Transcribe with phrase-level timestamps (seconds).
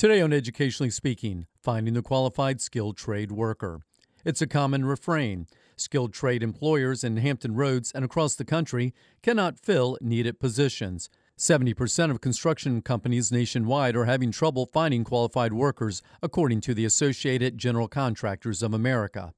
[0.00, 3.82] Today on Educationally Speaking, finding the qualified skilled trade worker.
[4.24, 5.46] It's a common refrain.
[5.76, 11.10] Skilled trade employers in Hampton Roads and across the country cannot fill needed positions.
[11.36, 17.58] 70% of construction companies nationwide are having trouble finding qualified workers, according to the Associated
[17.58, 19.34] General Contractors of America.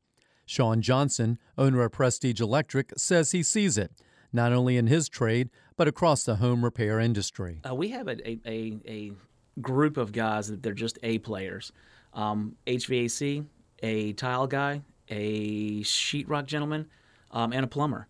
[0.46, 3.90] Shawn Johnson, owner of Prestige Electric, says he sees it,
[4.32, 7.62] not only in his trade, but across the home repair industry.
[7.68, 9.12] Uh, we have a, a, a,
[9.62, 11.72] group of guys that they're just A players
[12.14, 13.46] um, HVAC,
[13.82, 16.88] a tile guy, a sheetrock gentleman,
[17.30, 18.06] um, and a plumber.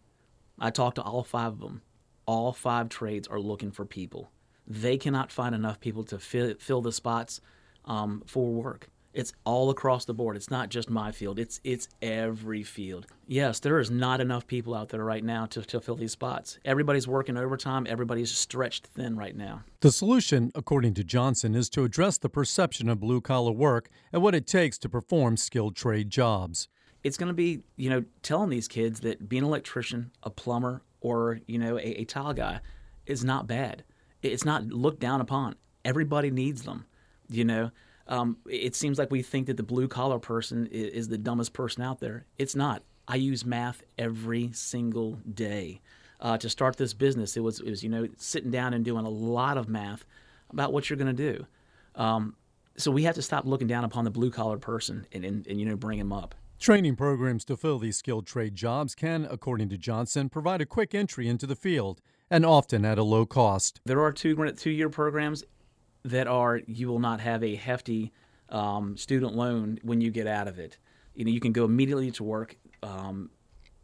[0.58, 1.82] I talked to all five of them.
[2.26, 4.30] All five trades are looking for people.
[4.66, 7.40] They cannot find enough people to fill, fill the spots
[7.84, 8.88] um, for work.
[9.12, 10.36] It's all across the board.
[10.36, 11.38] It's not just my field.
[11.38, 13.06] It's it's every field.
[13.26, 16.58] Yes, there is not enough people out there right now to, to fill these spots.
[16.64, 17.86] Everybody's working overtime.
[17.88, 19.64] Everybody's stretched thin right now.
[19.80, 24.22] The solution, according to Johnson, is to address the perception of blue collar work and
[24.22, 26.68] what it takes to perform skilled trade jobs.
[27.04, 30.82] It's going to be, you know, telling these kids that being an electrician, a plumber,
[31.00, 32.60] or you know, a, a tile guy
[33.06, 33.84] is not bad.
[34.22, 35.56] It's not looked down upon.
[35.84, 36.86] Everybody needs them.
[37.28, 37.70] You know
[38.08, 41.52] um, it seems like we think that the blue collar person is, is, the dumbest
[41.52, 42.26] person out there.
[42.38, 42.82] It's not.
[43.06, 45.80] I use math every single day.
[46.20, 49.04] Uh, to start this business, it was, it was you know sitting down and doing
[49.04, 50.04] a lot of math
[50.50, 51.46] about what you're going to do.
[51.96, 52.36] Um,
[52.76, 55.58] so we have to stop looking down upon the blue collar person and, and, and
[55.58, 56.34] you know bring him up.
[56.60, 60.94] Training programs to fill these skilled trade jobs can, according to Johnson, provide a quick
[60.94, 62.00] entry into the field
[62.30, 63.80] and often at a low cost.
[63.84, 65.42] There are two two year programs
[66.04, 68.12] that are you will not have a hefty
[68.48, 70.78] um, student loan when you get out of it.
[71.14, 73.30] You know, you can go immediately to work um,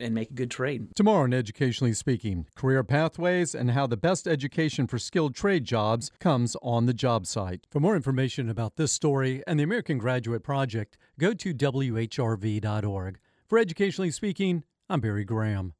[0.00, 0.94] and make a good trade.
[0.94, 6.10] Tomorrow, in Educationally Speaking, career pathways and how the best education for skilled trade jobs
[6.20, 7.66] comes on the job site.
[7.70, 13.19] For more information about this story and the American Graduate Project, go to WHRV.org.
[13.48, 15.75] For Educationally Speaking, I'm Barry Graham.